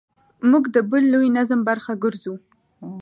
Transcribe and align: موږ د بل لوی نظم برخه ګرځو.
موږ 0.49 0.63
د 0.75 0.77
بل 0.89 1.03
لوی 1.13 1.27
نظم 1.37 1.59
برخه 1.69 1.93
ګرځو. 2.03 2.35